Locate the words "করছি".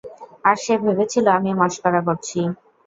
2.07-2.39